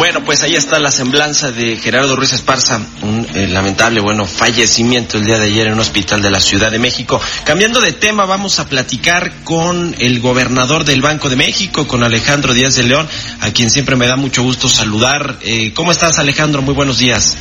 Bueno, 0.00 0.24
pues 0.24 0.42
ahí 0.42 0.54
está 0.54 0.78
la 0.78 0.90
semblanza 0.90 1.52
de 1.52 1.76
Gerardo 1.76 2.16
Ruiz 2.16 2.32
Esparza, 2.32 2.80
un 3.02 3.26
eh, 3.34 3.46
lamentable, 3.46 4.00
bueno, 4.00 4.24
fallecimiento 4.24 5.18
el 5.18 5.26
día 5.26 5.38
de 5.38 5.44
ayer 5.44 5.66
en 5.66 5.74
un 5.74 5.80
hospital 5.80 6.22
de 6.22 6.30
la 6.30 6.40
Ciudad 6.40 6.70
de 6.70 6.78
México. 6.78 7.20
Cambiando 7.44 7.82
de 7.82 7.92
tema, 7.92 8.24
vamos 8.24 8.60
a 8.60 8.66
platicar 8.66 9.30
con 9.44 9.94
el 9.98 10.20
gobernador 10.20 10.86
del 10.86 11.02
Banco 11.02 11.28
de 11.28 11.36
México, 11.36 11.86
con 11.86 12.02
Alejandro 12.02 12.54
Díaz 12.54 12.76
de 12.76 12.84
León, 12.84 13.06
a 13.42 13.50
quien 13.50 13.70
siempre 13.70 13.94
me 13.94 14.06
da 14.06 14.16
mucho 14.16 14.42
gusto 14.42 14.70
saludar. 14.70 15.36
Eh, 15.42 15.74
¿Cómo 15.74 15.92
estás, 15.92 16.18
Alejandro? 16.18 16.62
Muy 16.62 16.72
buenos 16.72 16.96
días. 16.96 17.36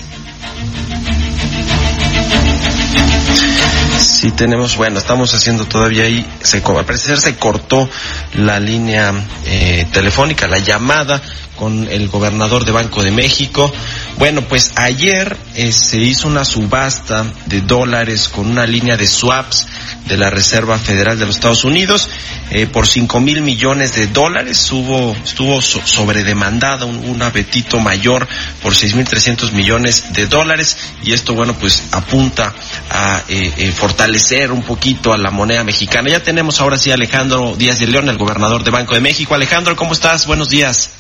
Sí, 4.00 4.32
tenemos, 4.32 4.76
bueno, 4.76 5.00
estamos 5.00 5.34
haciendo 5.34 5.64
todavía 5.64 6.04
ahí, 6.04 6.26
se, 6.42 6.58
al 6.58 6.86
parecer 6.86 7.22
se 7.22 7.38
cortó 7.38 7.90
la 8.34 8.60
línea 8.60 9.14
eh, 9.46 9.88
telefónica, 9.94 10.46
la 10.46 10.60
llamada 10.60 11.22
con 11.60 11.90
el 11.90 12.08
gobernador 12.08 12.64
de 12.64 12.72
Banco 12.72 13.04
de 13.04 13.12
México. 13.12 13.70
Bueno, 14.18 14.42
pues 14.44 14.72
ayer 14.76 15.36
eh, 15.56 15.74
se 15.74 15.98
hizo 15.98 16.30
una 16.30 16.46
subasta 16.46 17.26
de 17.48 17.60
dólares 17.60 18.30
con 18.30 18.48
una 18.48 18.66
línea 18.66 18.96
de 18.96 19.06
swaps 19.06 19.68
de 20.08 20.18
la 20.18 20.30
Reserva 20.30 20.78
Federal 20.78 21.20
de 21.20 21.26
los 21.26 21.36
Estados 21.36 21.66
Unidos 21.66 22.10
eh, 22.52 22.66
por 22.66 22.88
cinco 22.88 23.20
mil 23.20 23.42
millones 23.42 23.94
de 23.94 24.08
dólares. 24.08 24.72
Hubo, 24.72 25.14
estuvo 25.22 25.62
sobredemandada 25.62 26.86
un, 26.86 26.98
un 27.10 27.22
apetito 27.22 27.80
mayor 27.80 28.26
por 28.64 28.74
seis 28.74 28.96
mil 28.96 29.06
trescientos 29.06 29.52
millones 29.52 30.14
de 30.14 30.28
dólares 30.28 30.78
y 31.04 31.12
esto, 31.12 31.34
bueno, 31.34 31.54
pues 31.56 31.84
apunta 31.92 32.56
a 32.90 33.22
eh, 33.28 33.52
eh, 33.58 33.72
fortalecer 33.72 34.54
un 34.54 34.64
poquito 34.64 35.12
a 35.12 35.18
la 35.18 35.30
moneda 35.30 35.66
mexicana. 35.66 36.10
Ya 36.10 36.24
tenemos 36.24 36.62
ahora 36.62 36.78
sí 36.78 36.92
a 36.92 36.94
Alejandro 36.94 37.56
Díaz 37.58 37.80
de 37.80 37.88
León, 37.88 38.08
el 38.08 38.18
gobernador 38.18 38.64
de 38.64 38.72
Banco 38.72 38.96
de 38.96 39.02
México. 39.02 39.36
Alejandro, 39.36 39.76
¿cómo 39.76 39.92
estás? 39.92 40.26
Buenos 40.26 40.50
días. 40.50 40.99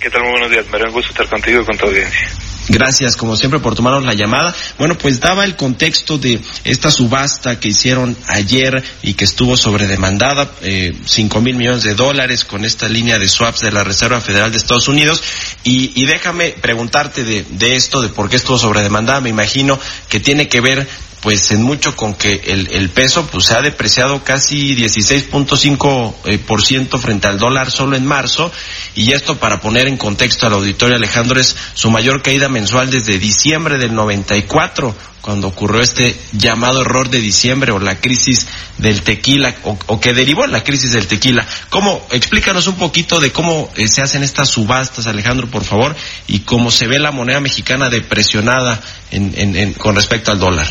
¿Qué 0.00 0.08
tal? 0.08 0.22
Muy 0.22 0.30
buenos 0.30 0.50
días. 0.50 0.64
Da 0.70 0.78
un 0.86 0.92
gusto 0.92 1.10
estar 1.10 1.28
contigo 1.28 1.60
y 1.60 1.64
con 1.66 1.76
tu 1.76 1.84
audiencia. 1.84 2.30
Gracias, 2.68 3.16
como 3.16 3.36
siempre, 3.36 3.60
por 3.60 3.74
tomarnos 3.74 4.04
la 4.04 4.14
llamada. 4.14 4.54
Bueno, 4.78 4.96
pues 4.96 5.20
daba 5.20 5.44
el 5.44 5.56
contexto 5.56 6.16
de 6.16 6.40
esta 6.64 6.90
subasta 6.90 7.60
que 7.60 7.68
hicieron 7.68 8.16
ayer 8.28 8.82
y 9.02 9.12
que 9.12 9.24
estuvo 9.24 9.58
sobredemandada, 9.58 10.50
eh, 10.62 10.94
cinco 11.04 11.42
mil 11.42 11.56
millones 11.56 11.82
de 11.82 11.94
dólares 11.94 12.46
con 12.46 12.64
esta 12.64 12.88
línea 12.88 13.18
de 13.18 13.28
swaps 13.28 13.60
de 13.60 13.72
la 13.72 13.84
Reserva 13.84 14.22
Federal 14.22 14.50
de 14.50 14.56
Estados 14.56 14.88
Unidos. 14.88 15.22
Y, 15.64 15.92
y 15.94 16.06
déjame 16.06 16.52
preguntarte 16.52 17.22
de, 17.22 17.44
de 17.50 17.76
esto, 17.76 18.00
de 18.00 18.08
por 18.08 18.30
qué 18.30 18.36
estuvo 18.36 18.56
sobredemandada. 18.56 19.20
Me 19.20 19.28
imagino 19.28 19.78
que 20.08 20.20
tiene 20.20 20.48
que 20.48 20.62
ver 20.62 20.88
pues 21.20 21.50
en 21.50 21.62
mucho 21.62 21.96
con 21.96 22.14
que 22.14 22.40
el, 22.46 22.68
el 22.68 22.88
peso 22.90 23.26
pues 23.26 23.46
se 23.46 23.54
ha 23.54 23.60
depreciado 23.60 24.24
casi 24.24 24.74
16.5 24.74 26.14
eh, 26.24 26.38
por 26.38 26.64
ciento 26.64 26.98
frente 26.98 27.28
al 27.28 27.38
dólar 27.38 27.70
solo 27.70 27.96
en 27.96 28.06
marzo 28.06 28.50
y 28.94 29.12
esto 29.12 29.36
para 29.36 29.60
poner 29.60 29.86
en 29.86 29.96
contexto 29.96 30.46
al 30.46 30.54
auditorio 30.54 30.96
Alejandro 30.96 31.40
es 31.40 31.54
su 31.74 31.90
mayor 31.90 32.22
caída 32.22 32.48
mensual 32.48 32.90
desde 32.90 33.18
diciembre 33.18 33.78
del 33.78 33.94
94 33.94 34.94
cuando 35.20 35.48
ocurrió 35.48 35.82
este 35.82 36.16
llamado 36.32 36.80
error 36.80 37.10
de 37.10 37.20
diciembre 37.20 37.72
o 37.72 37.78
la 37.78 38.00
crisis 38.00 38.46
del 38.78 39.02
tequila 39.02 39.54
o, 39.64 39.78
o 39.86 40.00
que 40.00 40.14
derivó 40.14 40.46
la 40.46 40.64
crisis 40.64 40.92
del 40.92 41.06
tequila. 41.06 41.46
¿Cómo? 41.68 42.06
Explícanos 42.10 42.66
un 42.66 42.76
poquito 42.76 43.20
de 43.20 43.30
cómo 43.30 43.70
eh, 43.76 43.86
se 43.86 44.00
hacen 44.00 44.22
estas 44.22 44.48
subastas, 44.48 45.06
Alejandro, 45.06 45.48
por 45.48 45.64
favor, 45.64 45.94
y 46.26 46.40
cómo 46.40 46.70
se 46.70 46.86
ve 46.86 46.98
la 46.98 47.10
moneda 47.10 47.40
mexicana 47.40 47.90
depresionada 47.90 48.80
en, 49.10 49.34
en, 49.36 49.56
en, 49.56 49.74
con 49.74 49.94
respecto 49.94 50.32
al 50.32 50.38
dólar. 50.38 50.68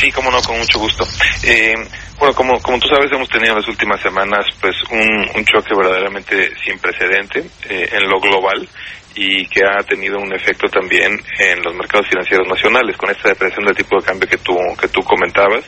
Sí, 0.00 0.10
como 0.10 0.30
no, 0.30 0.40
con 0.42 0.58
mucho 0.58 0.78
gusto. 0.78 1.06
Eh, 1.42 1.74
bueno, 2.18 2.34
como, 2.34 2.60
como 2.60 2.78
tú 2.78 2.88
sabes, 2.88 3.10
hemos 3.12 3.28
tenido 3.28 3.52
en 3.52 3.60
las 3.60 3.68
últimas 3.68 4.00
semanas 4.00 4.46
pues 4.60 4.74
un, 4.90 5.28
un 5.34 5.44
choque 5.44 5.74
verdaderamente 5.74 6.52
sin 6.64 6.78
precedente 6.78 7.44
eh, 7.68 7.88
en 7.92 8.08
lo 8.08 8.20
global 8.20 8.68
y 9.14 9.46
que 9.46 9.60
ha 9.64 9.82
tenido 9.82 10.18
un 10.18 10.32
efecto 10.32 10.68
también 10.68 11.20
en 11.38 11.62
los 11.62 11.74
mercados 11.74 12.08
financieros 12.08 12.48
nacionales 12.48 12.96
con 12.96 13.10
esta 13.10 13.28
depresión 13.28 13.66
del 13.66 13.76
tipo 13.76 13.96
de 13.96 14.06
cambio 14.06 14.28
que 14.28 14.38
tú 14.38 14.56
que 14.80 14.88
tú 14.88 15.00
comentabas 15.02 15.64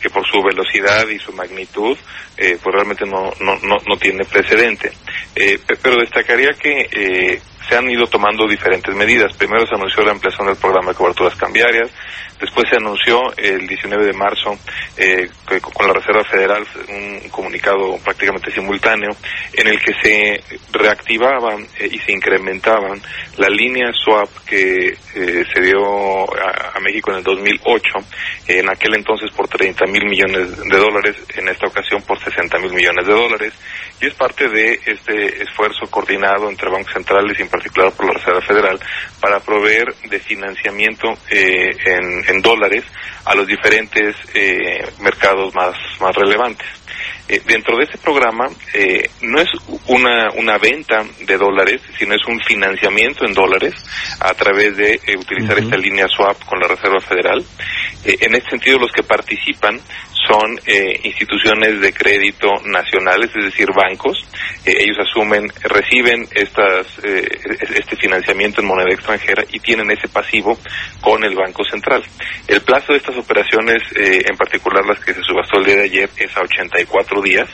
que 0.00 0.10
por 0.10 0.26
su 0.26 0.42
velocidad 0.42 1.06
y 1.08 1.18
su 1.18 1.32
magnitud 1.32 1.96
eh, 2.36 2.58
pues 2.62 2.74
realmente 2.74 3.04
no 3.06 3.30
no 3.40 3.56
no, 3.62 3.76
no 3.86 3.96
tiene 3.98 4.24
precedente 4.24 4.92
eh, 5.36 5.58
pero 5.80 6.00
destacaría 6.00 6.50
que 6.54 6.88
eh, 6.90 7.40
se 7.68 7.76
han 7.76 7.90
ido 7.90 8.06
tomando 8.06 8.46
diferentes 8.48 8.94
medidas. 8.94 9.36
Primero 9.36 9.66
se 9.66 9.74
anunció 9.74 10.02
la 10.02 10.12
ampliación 10.12 10.46
del 10.46 10.56
programa 10.56 10.90
de 10.90 10.96
coberturas 10.96 11.34
cambiarias, 11.36 11.90
después 12.40 12.66
se 12.70 12.76
anunció 12.76 13.20
el 13.36 13.66
19 13.66 14.06
de 14.06 14.12
marzo 14.12 14.56
eh, 14.96 15.28
con 15.44 15.86
la 15.86 15.92
Reserva 15.92 16.24
Federal 16.24 16.64
un 16.88 17.28
comunicado 17.30 17.98
prácticamente 18.02 18.50
simultáneo 18.52 19.10
en 19.52 19.68
el 19.68 19.78
que 19.80 19.92
se 20.02 20.42
reactivaban 20.72 21.66
eh, 21.78 21.88
y 21.90 21.98
se 21.98 22.12
incrementaban 22.12 23.00
la 23.36 23.48
línea 23.48 23.92
swap 23.92 24.28
que 24.46 24.88
eh, 25.14 25.44
se 25.52 25.60
dio 25.60 26.24
a, 26.24 26.76
a, 26.76 26.80
México 26.80 27.10
en 27.10 27.18
el 27.18 27.24
2008, 27.24 27.82
en 28.48 28.70
aquel 28.70 28.94
entonces 28.94 29.30
por 29.32 29.48
30 29.48 29.86
mil 29.86 30.04
millones 30.06 30.56
de 30.56 30.76
dólares, 30.76 31.16
en 31.36 31.48
esta 31.48 31.66
ocasión 31.66 32.02
por 32.02 32.18
60 32.22 32.58
mil 32.58 32.72
millones 32.72 33.06
de 33.06 33.12
dólares, 33.12 33.52
y 34.00 34.06
es 34.06 34.14
parte 34.14 34.48
de 34.48 34.80
este 34.86 35.42
esfuerzo 35.42 35.90
coordinado 35.90 36.48
entre 36.48 36.70
bancos 36.70 36.92
centrales 36.92 37.38
y 37.38 37.42
particular 37.58 37.92
por 37.92 38.06
la 38.06 38.12
Reserva 38.12 38.40
Federal 38.40 38.80
para 39.20 39.40
proveer 39.40 39.94
de 40.08 40.20
financiamiento 40.20 41.08
eh, 41.30 41.70
en, 42.28 42.40
dólares 42.40 42.84
a 43.24 43.34
los 43.34 43.46
diferentes 43.46 44.14
eh, 44.34 44.86
mercados 45.00 45.52
más, 45.54 45.74
más 46.00 46.14
relevantes. 46.14 46.66
Eh, 47.28 47.42
dentro 47.46 47.76
de 47.76 47.84
este 47.84 47.98
programa 47.98 48.48
eh, 48.72 49.10
no 49.20 49.38
es 49.38 49.48
una, 49.86 50.30
una 50.36 50.56
venta 50.56 51.04
de 51.20 51.36
dólares, 51.36 51.82
sino 51.98 52.14
es 52.14 52.24
un 52.26 52.40
financiamiento 52.40 53.26
en 53.26 53.34
dólares 53.34 53.74
a 54.18 54.32
través 54.32 54.74
de 54.78 54.94
eh, 54.94 55.16
utilizar 55.18 55.58
uh 55.58 55.60
-huh. 55.60 55.64
esta 55.64 55.76
línea 55.76 56.08
swap 56.08 56.42
con 56.46 56.58
la 56.58 56.68
Reserva 56.68 57.00
Federal. 57.00 57.44
en 58.04 58.34
este 58.34 58.50
sentido, 58.50 58.78
los 58.78 58.92
que 58.92 59.02
participan 59.02 59.78
son 60.26 60.60
instituciones 61.02 61.80
de 61.80 61.92
crédito 61.92 62.48
nacionales, 62.64 63.30
es 63.34 63.44
decir, 63.44 63.68
bancos. 63.72 64.16
ellos 64.64 64.98
asumen, 64.98 65.50
reciben 65.62 66.26
estas, 66.32 66.86
este 67.02 67.96
financiamiento 67.96 68.60
en 68.60 68.66
moneda 68.66 68.92
extranjera 68.92 69.42
y 69.50 69.58
tienen 69.58 69.90
ese 69.90 70.08
pasivo 70.08 70.58
con 71.00 71.24
el 71.24 71.34
Banco 71.34 71.64
Central. 71.64 72.02
El 72.46 72.60
plazo 72.60 72.92
de 72.92 72.98
estas 72.98 73.16
operaciones, 73.16 73.82
en 73.96 74.36
particular 74.36 74.84
las 74.84 75.00
que 75.00 75.14
se 75.14 75.22
subastó 75.22 75.58
el 75.58 75.64
día 75.64 75.76
de 75.76 75.84
ayer, 75.84 76.10
es 76.18 76.36
a 76.36 76.42
84 76.42 76.78
días 77.22 77.48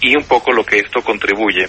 y 0.00 0.16
un 0.16 0.24
poco 0.24 0.52
lo 0.52 0.64
que 0.64 0.78
esto 0.78 1.02
contribuye 1.02 1.68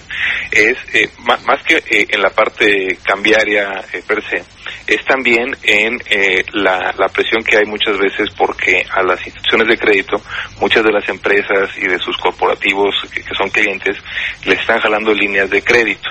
es 0.50 0.76
eh, 0.94 1.08
más, 1.18 1.62
que 1.64 1.76
eh, 1.76 2.06
en 2.08 2.22
la 2.22 2.30
parte 2.30 2.98
cambiaria 3.02 3.84
eh, 3.92 4.02
per 4.06 4.22
se 4.28 4.42
es 4.86 5.04
también 5.04 5.56
en 5.62 5.98
eh, 6.10 6.44
la, 6.52 6.92
la, 6.98 7.08
presión 7.08 7.42
que 7.44 7.56
hay 7.56 7.64
muchas 7.64 7.96
veces 7.98 8.30
porque 8.36 8.84
a 8.90 9.02
las 9.02 9.24
instituciones 9.24 9.68
de 9.68 9.78
crédito 9.78 10.20
muchas 10.60 10.82
de 10.82 10.92
las 10.92 11.08
empresas 11.08 11.70
y 11.76 11.86
de 11.86 11.98
sus 11.98 12.16
corporativos 12.18 12.94
que, 13.12 13.22
son 13.34 13.48
clientes 13.50 13.96
les 14.44 14.58
están 14.60 14.80
jalando 14.80 15.14
líneas 15.14 15.48
de 15.50 15.62
crédito. 15.62 16.10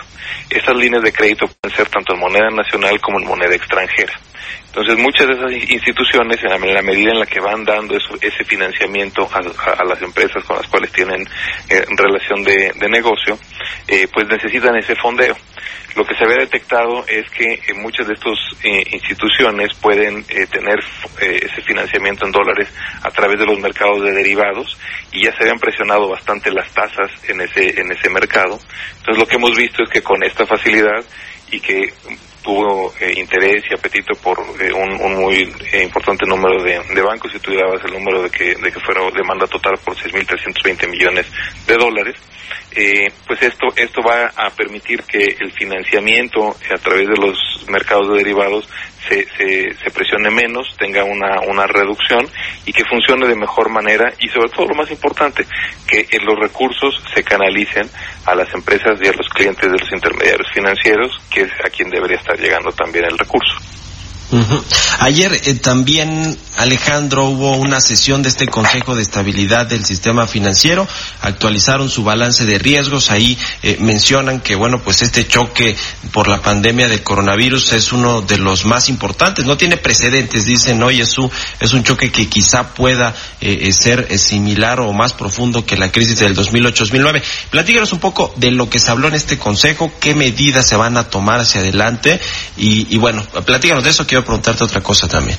Estas 0.50 0.76
líneas 0.76 1.04
de 1.04 1.14
crédito 1.14 1.48
pueden 1.48 1.76
ser 1.76 1.88
tanto 1.90 2.14
en 2.14 2.20
moneda 2.20 2.50
nacional 2.50 3.00
como 3.00 3.20
en 3.20 3.28
moneda 3.28 3.56
extranjera. 3.56 4.14
Entonces, 4.74 4.98
muchas 5.00 5.28
de 5.28 5.34
esas 5.34 5.70
instituciones, 5.70 6.38
en 6.42 6.74
la, 6.74 6.82
medida 6.82 7.12
en 7.12 7.20
la 7.20 7.26
que 7.26 7.42
van 7.42 7.66
dando 7.66 7.94
ese 8.22 8.44
financiamiento 8.46 9.30
a, 9.30 9.84
las 9.84 10.02
empresas 10.02 10.44
con 10.46 10.56
las 10.56 10.68
cuales 10.68 10.92
tienen 10.94 11.28
eh, 11.68 11.86
relación 11.90 12.11
de, 12.44 12.74
de 12.76 12.90
negocio, 12.90 13.38
eh, 13.88 14.08
pues 14.14 14.28
necesitan 14.28 14.76
ese 14.78 14.96
fondeo. 14.96 15.36
Lo 15.96 16.06
que 16.06 16.16
se 16.16 16.24
había 16.24 16.38
detectado 16.38 17.06
es 17.08 17.30
que 17.32 17.54
eh, 17.54 17.74
muchas 17.76 18.08
de 18.08 18.14
estas 18.14 18.38
eh, 18.64 18.84
instituciones 18.92 19.74
pueden 19.76 20.24
eh, 20.30 20.48
tener 20.48 20.80
ese 21.20 21.62
financiamiento 21.62 22.26
en 22.26 22.32
dólares 22.32 22.70
a 23.04 23.10
través 23.10 23.38
de 23.40 23.46
los 23.46 23.60
mercados 23.60 24.02
de 24.02 24.12
derivados 24.12 24.78
y 25.12 25.26
ya 25.26 25.32
se 25.36 25.44
habían 25.44 25.60
presionado 25.60 26.08
bastante 26.08 26.52
las 26.52 26.72
tasas 26.72 27.12
en 27.28 27.42
ese 27.42 27.80
en 27.80 27.92
ese 27.92 28.10
mercado. 28.10 28.58
Entonces, 29.00 29.18
lo 29.18 29.28
que 29.28 29.36
hemos 29.36 29.56
visto 29.56 29.84
es 29.84 29.90
que 29.90 30.02
con 30.02 30.24
esta 30.24 30.46
facilidad 30.46 31.04
y 31.52 31.60
que 31.60 31.94
tuvo 32.42 32.94
eh, 33.00 33.14
interés 33.18 33.64
y 33.70 33.74
apetito 33.74 34.14
por 34.16 34.40
eh, 34.60 34.72
un, 34.74 35.16
muy 35.16 35.54
importante 35.84 36.26
número 36.26 36.62
de, 36.64 37.02
bancos, 37.02 37.32
si 37.32 37.40
tú 37.40 37.54
dabas 37.54 37.84
el 37.86 37.94
número 37.94 38.24
de 38.24 38.30
que, 38.30 38.56
de 38.56 38.72
que 38.72 38.80
fuera 38.80 39.02
demanda 39.12 39.46
total 39.48 39.78
por 39.84 39.96
6.320 39.96 40.90
millones 40.90 41.26
de 41.68 41.76
dólares, 41.76 42.16
pues 43.28 43.42
esto, 43.42 43.68
esto 43.76 44.02
va 44.02 44.32
a 44.36 44.50
permitir 44.52 45.04
que 45.04 45.36
el 45.40 45.52
financiamiento 45.52 46.56
a 46.74 46.78
través 46.78 47.08
de 47.08 47.18
los 47.18 47.38
mercados 47.68 48.10
de 48.10 48.20
derivados 48.20 48.70
se, 49.08 49.26
se, 49.38 49.76
se, 49.76 49.92
presione 49.92 50.30
menos, 50.30 50.76
tenga 50.78 51.04
una, 51.04 51.42
una 51.42 51.66
reducción 51.68 52.28
y 52.66 52.74
que 52.74 52.86
funcione 52.86 53.28
de 53.28 53.36
mejor 53.36 53.70
manera 53.70 54.14
y 54.20 54.28
sobre 54.30 54.50
todo 54.50 54.68
lo 54.68 54.76
más 54.76 54.92
importante, 54.92 55.46
que 55.88 56.08
los 56.24 56.40
recursos 56.40 57.04
se 57.14 57.24
canalicen 57.24 57.90
a 58.26 58.36
las 58.36 58.54
empresas 58.54 59.00
y 59.02 59.08
a 59.08 59.14
los 59.14 59.28
clientes 59.30 59.70
de 59.70 59.78
los 59.78 59.92
intermediarios 59.92 60.48
financieros, 60.54 61.20
que 61.30 61.42
es 61.42 61.52
a 61.66 61.70
quien 61.70 61.90
debería 61.90 62.18
estar 62.18 62.40
llegando 62.40 62.72
también 62.72 63.06
el 63.06 63.18
recurso. 63.18 63.56
Ayer 65.00 65.34
eh, 65.34 65.56
también, 65.56 66.38
Alejandro, 66.58 67.26
hubo 67.26 67.56
una 67.58 67.82
sesión 67.82 68.22
de 68.22 68.30
este 68.30 68.48
Consejo 68.48 68.96
de 68.96 69.02
Estabilidad 69.02 69.66
del 69.66 69.84
Sistema 69.84 70.28
Financiero. 70.28 70.88
Actualizaron 71.22 71.90
su 71.90 72.04
balance 72.04 72.46
de 72.46 72.60
riesgos. 72.60 73.12
Ahí 73.12 73.38
eh, 73.64 73.78
mencionan 73.80 74.40
que, 74.40 74.56
bueno, 74.56 74.82
pues 74.84 75.02
este 75.02 75.28
choque 75.28 75.76
por 76.12 76.28
la 76.28 76.42
pandemia 76.42 76.88
del 76.88 77.04
coronavirus 77.04 77.74
es 77.74 77.92
uno 77.92 78.22
de 78.22 78.38
los 78.38 78.66
más 78.66 78.90
importantes. 78.90 79.46
No 79.46 79.58
tiene 79.58 79.78
precedentes, 79.78 80.46
dicen 80.46 80.82
hoy. 80.84 81.02
Es 81.02 81.18
un, 81.18 81.30
es 81.60 81.74
un 81.74 81.84
choque 81.84 82.12
que 82.12 82.28
quizá 82.28 82.74
pueda 82.74 83.14
eh, 83.42 83.72
ser 83.74 84.18
similar 84.18 84.80
o 84.80 84.94
más 84.94 85.14
profundo 85.14 85.66
que 85.66 85.78
la 85.78 85.92
crisis 85.92 86.20
del 86.20 86.36
2008-2009. 86.36 87.22
Platíganos 87.50 87.92
un 87.92 88.00
poco 88.00 88.34
de 88.38 88.52
lo 88.52 88.70
que 88.70 88.80
se 88.80 88.92
habló 88.92 89.08
en 89.08 89.16
este 89.16 89.38
Consejo, 89.38 89.92
qué 90.00 90.16
medidas 90.16 90.68
se 90.68 90.76
van 90.76 90.98
a 90.98 91.06
tomar 91.06 91.40
hacia 91.40 91.62
adelante. 91.62 92.20
Y, 92.58 92.98
bueno, 92.98 93.24
platíganos 93.46 93.84
de 93.84 93.90
eso 93.90 94.06
que 94.06 94.21
preguntarte 94.22 94.64
otra 94.64 94.82
cosa 94.82 95.08
también. 95.08 95.38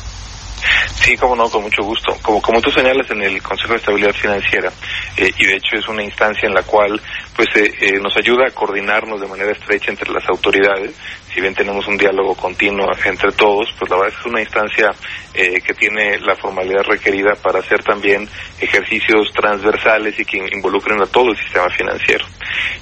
Sí, 0.94 1.17
como 1.17 1.34
no, 1.34 1.49
con 1.49 1.62
mucho 1.62 1.82
gusto. 1.82 2.17
Como, 2.23 2.40
como 2.40 2.61
tú 2.61 2.70
señalas 2.70 3.11
en 3.11 3.23
el 3.23 3.43
Consejo 3.43 3.73
de 3.73 3.79
Estabilidad 3.79 4.12
Financiera, 4.12 4.73
eh, 5.17 5.31
y 5.37 5.46
de 5.46 5.56
hecho 5.56 5.76
es 5.76 5.88
una 5.88 6.02
instancia 6.02 6.46
en 6.46 6.55
la 6.55 6.62
cual 6.62 7.00
pues 7.34 7.49
eh, 7.56 7.73
eh, 7.81 7.99
nos 8.00 8.17
ayuda 8.17 8.46
a 8.46 8.50
coordinarnos 8.50 9.20
de 9.20 9.26
manera 9.26 9.52
estrecha 9.52 9.90
entre 9.90 10.12
las 10.12 10.29
autoridades. 10.29 10.93
Si 11.32 11.40
bien 11.40 11.55
tenemos 11.55 11.87
un 11.87 11.96
diálogo 11.96 12.34
continuo 12.34 12.90
entre 13.05 13.32
todos, 13.32 13.73
pues 13.79 13.90
la 13.90 13.96
verdad 13.96 14.14
es 14.19 14.26
una 14.26 14.40
instancia 14.40 14.90
que 15.32 15.75
tiene 15.75 16.19
la 16.20 16.37
formalidad 16.37 16.82
requerida 16.84 17.34
para 17.43 17.61
hacer 17.61 17.82
también 17.82 18.29
ejercicios 18.61 19.32
transversales 19.32 20.19
y 20.19 20.25
que 20.26 20.38
involucren 20.52 21.00
a 21.00 21.06
todo 21.06 21.31
el 21.31 21.37
sistema 21.38 21.70
financiero. 21.70 22.26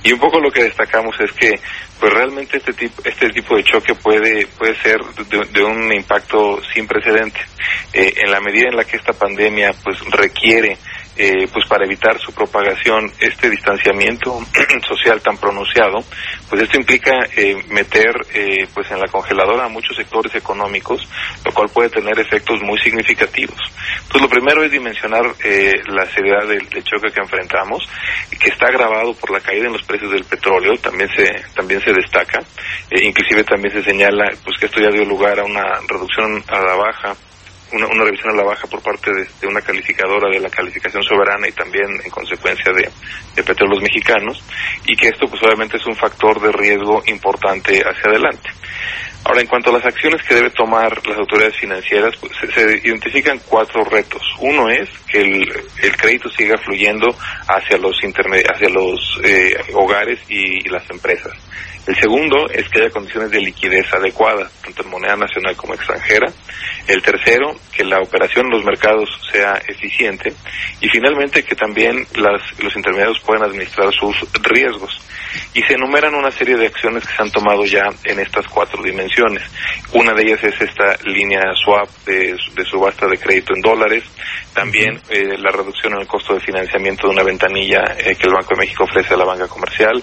Y 0.02 0.12
un 0.12 0.18
poco 0.18 0.40
lo 0.40 0.50
que 0.50 0.64
destacamos 0.64 1.14
es 1.20 1.30
que 1.32 1.60
pues 2.00 2.12
realmente 2.12 2.56
este 2.56 2.72
tipo 2.72 3.02
este 3.04 3.28
tipo 3.28 3.54
de 3.54 3.62
choque 3.62 3.94
puede 3.94 4.46
puede 4.46 4.74
ser 4.76 4.98
de, 5.04 5.62
un 5.62 5.92
impacto 5.92 6.60
sin 6.72 6.86
precedente 6.86 7.40
eh, 7.92 8.14
en 8.16 8.30
la 8.30 8.40
medida 8.40 8.70
en 8.70 8.76
la 8.76 8.84
que 8.84 8.96
esta 8.96 9.12
pandemia 9.12 9.72
pues 9.84 9.98
requiere 10.10 10.78
eh, 11.16 11.48
pues 11.52 11.66
para 11.68 11.84
evitar 11.84 12.18
su 12.20 12.32
propagación 12.32 13.10
este 13.18 13.50
distanciamiento 13.50 14.38
social 14.88 15.20
tan 15.20 15.36
pronunciado 15.36 15.98
pues 16.48 16.62
esto 16.62 16.78
implica 16.78 17.12
eh, 17.36 17.56
meter 17.68 18.14
eh, 18.32 18.66
pues 18.72 18.90
en 18.90 19.00
la 19.00 19.08
congeladora 19.08 19.66
a 19.66 19.68
muchos 19.68 19.96
sectores 19.96 20.34
económicos 20.34 21.00
lo 21.44 21.52
cual 21.52 21.68
puede 21.68 21.90
tener 21.90 22.18
efectos 22.18 22.62
muy 22.62 22.78
significativos. 22.80 23.58
Pues 24.08 24.22
lo 24.22 24.28
primero 24.28 24.62
es 24.62 24.70
dimensionar 24.70 25.22
la 25.22 26.06
seriedad 26.06 26.46
del, 26.46 26.68
choque 26.84 27.12
que 27.12 27.20
enfrentamos 27.20 27.88
que 28.38 28.48
está 28.48 28.66
agravado 28.66 29.12
por 29.14 29.30
la 29.30 29.40
caída 29.40 29.66
en 29.66 29.72
los 29.72 29.82
precios 29.82 30.12
del 30.12 30.24
petróleo 30.24 30.72
también 30.76 31.08
se 31.14 31.24
también 31.54 31.80
se 31.82 31.92
destaca 31.92 32.40
inclusive 32.90 33.44
también 33.44 33.74
se 33.74 33.82
señala 33.82 34.24
pues 34.44 34.58
que 34.58 34.66
esto 34.66 34.80
ya 34.80 34.90
dio 34.90 35.04
lugar 35.04 35.38
a 35.38 35.44
una 35.44 35.80
reducción 35.88 36.42
a 36.48 36.60
la 36.60 36.74
baja 36.74 37.16
una, 37.72 38.04
revisión 38.04 38.32
a 38.32 38.36
la 38.36 38.44
baja 38.44 38.66
por 38.66 38.82
parte 38.82 39.10
de, 39.12 39.46
una 39.46 39.60
calificadora 39.60 40.28
de 40.30 40.40
la 40.40 40.50
calificación 40.50 41.02
soberana 41.02 41.48
y 41.48 41.52
también 41.52 41.86
en 42.04 42.10
consecuencia 42.10 42.72
de, 42.72 42.88
de, 43.34 43.42
petróleos 43.42 43.82
mexicanos 43.82 44.42
y 44.86 44.96
que 44.96 45.08
esto 45.08 45.26
pues 45.28 45.42
obviamente 45.42 45.76
es 45.76 45.86
un 45.86 45.94
factor 45.94 46.40
de 46.40 46.52
riesgo 46.52 47.02
importante 47.06 47.80
hacia 47.80 48.10
adelante. 48.10 48.50
Ahora, 49.30 49.42
en 49.42 49.46
cuanto 49.46 49.70
a 49.70 49.74
las 49.74 49.86
acciones 49.86 50.20
que 50.24 50.34
debe 50.34 50.50
tomar 50.50 51.06
las 51.06 51.16
autoridades 51.16 51.54
financieras, 51.54 52.16
pues, 52.16 52.32
se, 52.52 52.78
identifican 52.78 53.38
cuatro 53.46 53.84
retos. 53.84 54.20
Uno 54.40 54.68
es 54.68 54.88
que 55.06 55.20
el, 55.20 55.96
crédito 55.96 56.28
siga 56.30 56.58
fluyendo 56.58 57.06
hacia 57.46 57.78
los 57.78 57.96
hacia 57.96 58.68
los 58.70 59.20
eh, 59.22 59.54
hogares 59.74 60.18
y 60.28 60.68
las 60.68 60.82
empresas. 60.90 61.32
El 61.86 61.94
segundo 61.94 62.50
es 62.50 62.68
que 62.70 62.80
haya 62.80 62.90
condiciones 62.90 63.30
de 63.30 63.40
liquidez 63.40 63.86
adecuadas, 63.94 64.50
tanto 64.62 64.82
en 64.82 64.90
moneda 64.90 65.14
nacional 65.14 65.54
como 65.54 65.74
extranjera. 65.74 66.26
El 66.88 67.00
tercero, 67.00 67.54
que 67.72 67.84
la 67.84 68.00
operación 68.00 68.46
en 68.46 68.52
los 68.52 68.64
mercados 68.64 69.08
sea 69.30 69.62
eficiente. 69.68 70.32
Y 70.80 70.88
finalmente, 70.88 71.44
que 71.44 71.54
también 71.54 72.04
las, 72.16 72.42
los 72.58 72.74
intermediarios 72.74 73.20
puedan 73.20 73.44
administrar 73.44 73.92
sus 73.92 74.16
riesgos. 74.42 75.00
Y 75.54 75.62
se 75.62 75.74
enumeran 75.74 76.14
una 76.14 76.30
serie 76.30 76.56
de 76.56 76.66
acciones 76.66 77.06
que 77.06 77.14
se 77.14 77.22
han 77.22 77.30
tomado 77.30 77.64
ya 77.64 77.82
en 78.04 78.20
estas 78.20 78.46
cuatro 78.48 78.82
dimensiones. 78.82 79.42
Una 79.92 80.12
de 80.12 80.22
ellas 80.22 80.42
es 80.44 80.60
esta 80.60 80.96
línea 81.04 81.40
swap 81.64 81.88
de, 82.06 82.36
subasta 82.64 83.06
de 83.06 83.18
crédito 83.18 83.54
en 83.54 83.62
dólares. 83.62 84.04
También 84.54 85.00
eh, 85.08 85.36
la 85.38 85.50
reducción 85.50 85.94
en 85.94 86.00
el 86.00 86.06
costo 86.06 86.34
de 86.34 86.40
financiamiento 86.40 87.06
de 87.06 87.14
una 87.14 87.22
ventanilla 87.22 87.82
eh, 87.98 88.16
que 88.16 88.26
el 88.26 88.34
Banco 88.34 88.54
de 88.54 88.60
México 88.60 88.84
ofrece 88.84 89.14
a 89.14 89.16
la 89.16 89.24
banca 89.24 89.48
comercial 89.48 90.02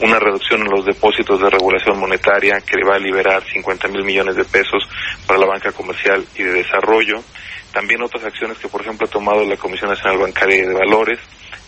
una 0.00 0.18
reducción 0.18 0.62
en 0.62 0.70
los 0.70 0.84
depósitos 0.84 1.40
de 1.40 1.50
regulación 1.50 1.98
monetaria 1.98 2.60
que 2.60 2.76
va 2.88 2.96
a 2.96 2.98
liberar 2.98 3.42
50 3.44 3.88
mil 3.88 4.04
millones 4.04 4.36
de 4.36 4.44
pesos 4.44 4.82
para 5.26 5.38
la 5.38 5.46
banca 5.46 5.72
comercial 5.72 6.24
y 6.34 6.42
de 6.42 6.52
desarrollo. 6.52 7.22
También 7.72 8.02
otras 8.02 8.24
acciones 8.24 8.58
que, 8.58 8.68
por 8.68 8.82
ejemplo, 8.82 9.06
ha 9.06 9.10
tomado 9.10 9.44
la 9.44 9.56
Comisión 9.56 9.90
Nacional 9.90 10.18
Bancaria 10.18 10.66
de 10.66 10.74
Valores, 10.74 11.18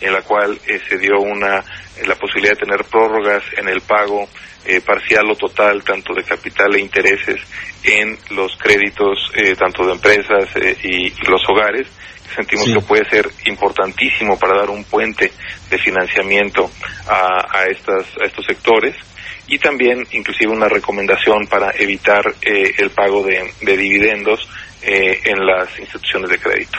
en 0.01 0.13
la 0.13 0.21
cual 0.21 0.59
eh, 0.67 0.79
se 0.87 0.97
dio 0.97 1.19
una 1.19 1.63
la 2.05 2.15
posibilidad 2.15 2.53
de 2.53 2.65
tener 2.65 2.83
prórrogas 2.85 3.43
en 3.57 3.69
el 3.69 3.81
pago 3.81 4.27
eh, 4.65 4.81
parcial 4.81 5.29
o 5.31 5.35
total 5.35 5.83
tanto 5.83 6.13
de 6.13 6.23
capital 6.23 6.75
e 6.75 6.79
intereses 6.79 7.39
en 7.83 8.17
los 8.31 8.57
créditos 8.57 9.31
eh, 9.35 9.55
tanto 9.55 9.85
de 9.85 9.93
empresas 9.93 10.49
y 10.83 11.13
los 11.29 11.41
hogares. 11.49 11.87
Sentimos 12.35 12.65
que 12.65 12.81
puede 12.81 13.09
ser 13.09 13.29
importantísimo 13.45 14.37
para 14.37 14.57
dar 14.57 14.69
un 14.69 14.83
puente 14.83 15.31
de 15.69 15.77
financiamiento 15.77 16.69
a, 17.07 17.59
a, 17.59 17.65
estas, 17.67 18.05
a 18.21 18.25
estos 18.25 18.45
sectores. 18.45 18.95
Y 19.47 19.59
también 19.59 20.05
inclusive 20.11 20.51
una 20.51 20.67
recomendación 20.67 21.45
para 21.47 21.71
evitar 21.77 22.25
eh, 22.41 22.73
el 22.77 22.89
pago 22.89 23.23
de, 23.23 23.53
de 23.61 23.77
dividendos 23.77 24.49
eh, 24.87 25.19
en 25.31 25.47
las 25.47 25.67
instituciones 25.79 26.29
de 26.29 26.37
crédito. 26.37 26.77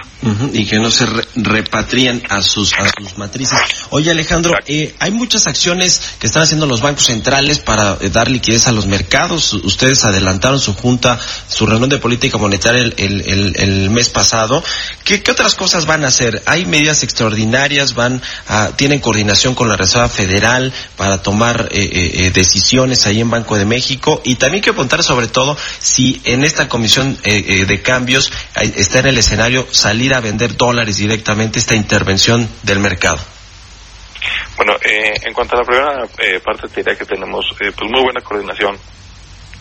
y 0.53 0.65
que 0.67 0.79
no 0.79 0.91
se 0.93 1.07
repatrien 1.35 2.23
a 2.29 2.41
sus, 2.41 2.73
a 2.75 2.89
sus 2.97 3.19
matrices. 3.19 3.59
Oye 3.91 4.13
Alejandro, 4.13 4.55
eh, 4.67 4.95
hay 5.01 5.11
muchas 5.11 5.49
acciones 5.49 6.01
que 6.21 6.29
están 6.29 6.45
haciendo 6.45 6.67
los 6.67 6.81
bancos 6.81 7.07
centrales 7.07 7.59
para 7.59 7.99
eh, 8.01 8.11
dar 8.11 8.31
liquidez 8.31 8.69
a 8.69 8.73
los 8.73 8.87
mercados. 8.87 9.55
Ustedes 9.55 10.05
adelantaron 10.05 10.61
su 10.61 10.75
junta, 10.75 11.19
su 11.49 11.67
reunión 11.67 11.89
de 11.91 11.99
política 11.99 12.39
monetaria 12.39 12.83
el, 12.83 12.95
el, 12.97 13.55
el, 13.57 13.91
mes 13.91 14.09
pasado. 14.09 14.63
¿Qué, 15.03 15.23
¿Qué, 15.23 15.33
otras 15.33 15.57
cosas 15.57 15.87
van 15.87 16.05
a 16.05 16.09
hacer? 16.09 16.45
¿Hay 16.47 16.65
medidas 16.65 17.03
extraordinarias? 17.03 17.95
van 17.95 18.23
a, 18.47 18.69
¿Tienen 18.77 19.01
coordinación 19.01 19.57
con 19.57 19.69
la 19.69 19.77
Reserva 19.77 20.09
Federal 20.09 20.73
para 20.97 21.23
tomar 21.23 21.69
decisiones 21.71 23.05
ahí 23.07 23.21
en 23.21 23.31
Banco 23.31 23.57
de 23.57 23.65
México? 23.65 24.21
Y 24.25 24.37
también 24.37 24.63
quiero 24.63 24.75
preguntar 24.75 25.03
sobre 25.03 25.27
todo 25.27 25.57
si 25.81 26.21
en 26.25 26.45
esta 26.45 26.69
comisión 26.69 27.19
de 27.25 27.83
cambios, 27.97 28.31
está 28.77 28.99
en 28.99 29.07
el 29.07 29.19
escenario 29.19 29.67
salir 29.71 30.13
a 30.13 30.21
vender 30.21 30.55
dólares 30.55 30.99
directamente 30.99 31.59
esta 31.59 31.75
intervención 31.75 32.47
del 32.63 32.79
mercado? 32.79 33.19
Bueno, 34.55 34.75
eh, 34.85 35.15
en 35.23 35.33
cuanto 35.33 35.57
a 35.57 35.61
la 35.61 35.65
primera 35.65 36.05
eh, 36.19 36.41
parte, 36.45 36.69
te 36.69 36.83
diría 36.83 36.95
que 36.95 37.07
tenemos 37.07 37.47
eh, 37.61 37.73
pues 37.75 37.91
muy 37.91 38.03
buena 38.03 38.21
coordinación 38.21 38.77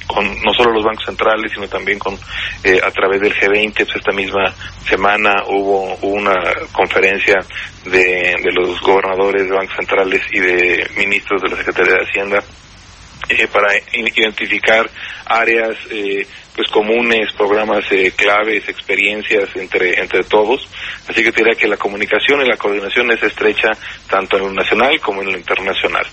con 0.05 0.25
no 0.41 0.53
solo 0.53 0.73
los 0.73 0.83
bancos 0.83 1.05
centrales, 1.05 1.51
sino 1.53 1.67
también 1.67 1.97
con 1.97 2.13
a 2.13 2.91
través 2.91 3.21
del 3.21 3.33
G20. 3.33 3.73
Pues, 3.73 3.95
esta 3.95 4.11
misma 4.11 4.53
semana 4.87 5.31
hubo, 5.47 5.95
una 6.01 6.35
conferencia 6.71 7.37
de, 7.85 8.35
de, 8.43 8.51
los 8.51 8.79
gobernadores 8.81 9.45
de 9.45 9.55
bancos 9.55 9.75
centrales 9.77 10.21
y 10.31 10.39
de 10.39 10.89
ministros 10.97 11.41
de 11.41 11.49
la 11.49 11.57
Secretaría 11.57 11.93
de 11.95 12.03
Hacienda 12.03 12.43
para 13.51 13.73
identificar 13.93 14.89
áreas 15.25 15.77
eh, 15.89 16.27
pues 16.55 16.69
comunes, 16.69 17.33
programas 17.33 17.83
eh, 17.91 18.13
claves, 18.15 18.67
experiencias 18.69 19.49
entre 19.55 19.99
entre 19.99 20.23
todos. 20.23 20.67
Así 21.07 21.23
que 21.23 21.31
te 21.31 21.43
diría 21.43 21.59
que 21.59 21.67
la 21.67 21.77
comunicación 21.77 22.41
y 22.41 22.47
la 22.47 22.57
coordinación 22.57 23.11
es 23.11 23.21
estrecha 23.23 23.71
tanto 24.09 24.37
en 24.37 24.43
lo 24.43 24.53
nacional 24.53 24.99
como 25.01 25.21
en 25.21 25.31
lo 25.31 25.37
internacional. 25.37 26.05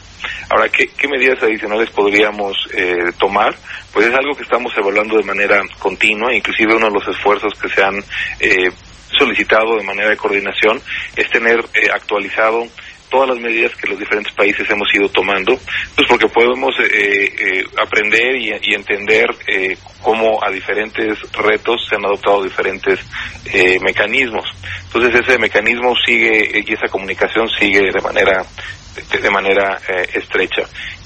Ahora, 0.51 0.69
¿qué, 0.69 0.89
qué 0.89 1.09
medidas 1.09 1.43
adicionales 1.43 1.91
podríamos 1.91 2.57
eh, 2.75 3.13
tomar? 3.19 3.55
Pues 3.93 4.07
es 4.09 4.15
algo 4.15 4.35
que 4.35 4.43
estamos 4.43 4.73
evaluando 4.77 5.17
de 5.17 5.25
manera 5.25 5.63
continua, 5.79 6.35
inclusive 6.35 6.75
uno 6.75 6.87
de 6.87 6.99
los 6.99 7.09
esfuerzos 7.09 7.53
que 7.61 7.69
se 7.69 7.83
han 7.83 7.99
eh, 8.41 8.71
solicitado 9.19 9.77
de 9.77 9.85
manera 9.85 10.09
de 10.09 10.17
coordinación 10.17 10.81
es 11.15 11.29
tener 11.31 11.65
actualizado 11.93 12.67
todas 13.13 13.29
las 13.29 13.39
medidas 13.39 13.77
que 13.77 13.89
los 13.89 13.99
diferentes 13.99 14.33
países 14.33 14.69
hemos 14.71 14.89
ido 14.95 15.09
tomando, 15.11 15.55
pues 15.95 16.09
porque 16.09 16.27
podemos 16.29 16.75
aprender 17.79 18.37
y, 18.37 18.75
entender 18.75 19.27
cómo 20.01 20.43
a 20.43 20.51
diferentes 20.51 21.19
retos 21.33 21.87
se 21.89 21.97
han 21.97 22.07
adoptado 22.07 22.43
diferentes 22.43 22.99
mecanismos. 23.83 24.47
Entonces 24.87 25.21
ese 25.21 25.39
mecanismo 25.39 25.95
sigue 26.07 26.65
y 26.67 26.73
esa 26.73 26.89
comunicación 26.89 27.49
sigue 27.51 27.93
de 27.93 28.01
manera 28.01 28.45
de 28.95 29.31
manera 29.31 29.79
eh, 29.89 30.09
estrecha. 30.15 30.63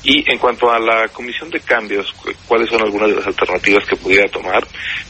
Y 0.09 0.25
en 0.31 0.39
cuanto 0.39 0.71
a 0.71 0.79
la 0.79 1.09
comisión 1.09 1.51
de 1.51 1.59
cambios, 1.59 2.15
cuáles 2.47 2.71
son 2.71 2.81
algunas 2.81 3.11
de 3.11 3.17
las 3.17 3.27
alternativas 3.27 3.85
que 3.87 3.97
pudiera 3.97 4.29
tomar, 4.29 4.65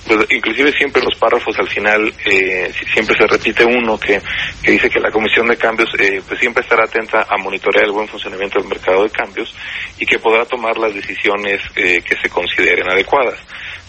pues 0.06 0.26
inclusive 0.30 0.72
siempre 0.72 1.02
los 1.02 1.14
párrafos 1.18 1.54
al 1.58 1.68
final 1.68 2.10
eh, 2.24 2.72
siempre 2.94 3.14
se 3.14 3.26
repite 3.26 3.62
uno 3.62 4.00
que, 4.00 4.18
que 4.62 4.70
dice 4.70 4.88
que 4.88 4.98
la 4.98 5.10
comisión 5.10 5.48
de 5.48 5.58
cambios 5.58 5.90
eh, 5.98 6.22
pues 6.26 6.40
siempre 6.40 6.62
estará 6.62 6.84
atenta 6.84 7.26
a 7.28 7.36
monitorear 7.36 7.84
el 7.84 7.92
buen 7.92 8.08
funcionamiento 8.08 8.58
del 8.58 8.68
mercado 8.68 9.02
de 9.02 9.10
cambios 9.10 9.54
y 9.98 10.06
que 10.06 10.18
podrá 10.18 10.46
tomar 10.46 10.78
las 10.78 10.94
decisiones 10.94 11.60
que 11.74 12.16
se 12.22 12.30
consideren 12.30 12.90
adecuadas. 12.90 13.38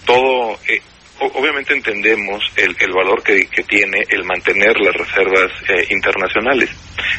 Todo 0.05 0.57
obviamente 1.19 1.73
entendemos 1.73 2.43
el, 2.55 2.75
el 2.79 2.93
valor 2.93 3.23
que, 3.23 3.47
que, 3.47 3.63
tiene 3.63 4.03
el 4.09 4.23
mantener 4.23 4.79
las 4.79 4.93
reservas 4.93 5.51
eh, 5.67 5.87
internacionales. 5.89 6.69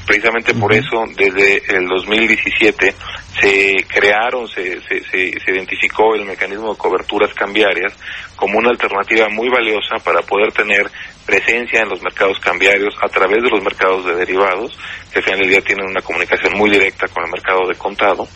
Precisamente 0.06 0.54
por 0.54 0.72
eso, 0.72 1.04
desde 1.16 1.62
el 1.76 1.86
2017 1.86 2.94
se 3.40 3.76
crearon, 3.86 4.48
se, 4.48 4.80
se, 4.82 5.02
se, 5.04 5.50
identificó 5.52 6.14
el 6.14 6.24
mecanismo 6.24 6.72
de 6.72 6.78
coberturas 6.78 7.32
cambiarias 7.34 7.94
como 8.34 8.58
una 8.58 8.70
alternativa 8.70 9.28
muy 9.28 9.48
valiosa 9.48 9.96
para 10.02 10.22
poder 10.22 10.52
tener 10.52 10.90
presencia 11.24 11.82
en 11.82 11.90
los 11.90 12.02
mercados 12.02 12.38
cambiarios 12.40 12.94
a 13.00 13.08
través 13.08 13.42
de 13.42 13.50
los 13.50 13.62
mercados 13.62 14.04
de 14.06 14.14
derivados, 14.14 14.76
que 15.12 15.18
al 15.18 15.24
final 15.24 15.40
del 15.40 15.50
día 15.50 15.60
tienen 15.60 15.86
una 15.86 16.00
comunicación 16.00 16.56
muy 16.56 16.70
directa 16.70 17.06
con 17.08 17.24
el 17.24 17.30
mercado 17.30 17.68
de 17.68 17.74
contado 17.74 18.26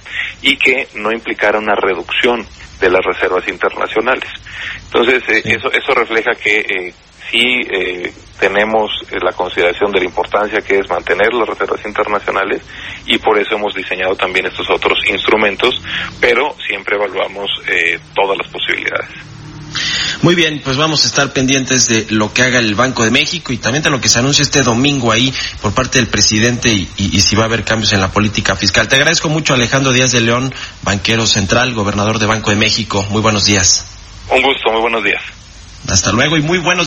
y 0.43 0.57
que 0.57 0.87
no 0.95 1.11
implicara 1.11 1.59
una 1.59 1.75
reducción 1.75 2.47
de 2.81 2.91
las 2.91 3.05
reservas 3.05 3.47
internacionales. 3.49 4.29
Entonces, 4.87 5.23
eh, 5.29 5.43
eso, 5.45 5.73
eso 5.73 5.95
refleja 5.95 6.33
que 6.35 6.59
eh, 6.59 6.95
sí 7.33 7.61
eh, 7.71 8.13
tenemos 8.39 8.91
eh, 9.11 9.17
la 9.21 9.33
consideración 9.33 9.91
de 9.91 10.01
la 10.01 10.05
importancia 10.05 10.61
que 10.61 10.79
es 10.79 10.89
mantener 10.89 11.33
las 11.33 11.49
reservas 11.49 11.85
internacionales 11.85 12.63
y 13.07 13.19
por 13.19 13.41
eso 13.41 13.57
hemos 13.57 13.75
diseñado 13.75 14.15
también 14.15 14.47
estos 14.47 14.71
otros 14.71 14.99
instrumentos, 15.09 15.75
pero 16.21 16.55
siempre 16.65 16.97
evaluamos 16.97 17.51
todas 18.15 18.39
las 18.39 18.49
posibilidades. 18.49 19.33
Muy 20.23 20.37
bien, 20.37 20.61
pues 20.63 20.77
vamos 20.77 21.05
a 21.05 21.09
estar 21.09 21.33
pendientes 21.33 21.89
de 21.89 22.07
lo 22.11 22.33
que 22.33 22.43
haga 22.43 22.61
el 22.61 22.77
Banco 22.77 23.05
de 23.05 23.11
México 23.11 23.53
y 23.53 23.57
también 23.57 23.83
de 23.83 23.91
lo 23.91 24.01
que 24.01 24.09
se 24.09 24.21
anuncia 24.21 24.43
este 24.43 24.63
domingo 24.63 25.11
ahí 25.11 25.35
por 25.61 25.75
parte 25.75 25.99
del 25.99 26.09
presidente 26.09 26.73
y, 26.73 26.89
y, 26.97 27.21
si 27.21 27.35
va 27.35 27.43
a 27.43 27.47
haber 27.47 27.65
cambios 27.65 27.93
en 27.93 28.01
la 28.01 28.09
política 28.09 28.55
fiscal. 28.55 28.87
Te 28.87 28.97
agradezco 28.97 29.29
mucho 29.29 29.55
Alejandro 29.55 29.93
Díaz 29.93 30.13
de 30.13 30.21
León, 30.21 30.55
banquero 30.83 31.27
central, 31.27 31.75
gobernador 31.75 32.19
de 32.21 32.27
Banco 32.27 32.51
de 32.51 32.57
México. 32.57 33.05
Muy 33.11 33.21
buenos 33.21 33.47
días. 33.47 33.85
Un 34.31 34.43
gusto, 34.43 34.71
muy 34.71 34.81
buenos 34.81 35.03
días. 35.03 35.23
Hasta 35.89 36.13
luego 36.13 36.37
y 36.37 36.43
muy 36.43 36.59
buenos 36.59 36.87